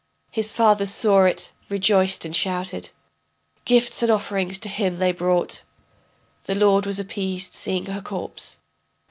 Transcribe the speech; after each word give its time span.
His 0.31 0.51
fathers 0.51 0.89
saw 0.89 1.25
it, 1.25 1.51
rejoiced 1.69 2.25
and 2.25 2.35
shouted. 2.35 2.89
Gifts 3.65 4.01
and 4.01 4.09
offerings 4.11 4.57
to 4.57 4.67
him 4.67 4.97
they 4.97 5.11
brought. 5.11 5.61
The 6.45 6.55
lord 6.55 6.87
was 6.87 6.97
appeased 6.97 7.53
seeing 7.53 7.85
her 7.85 8.01
corpse. 8.01 8.57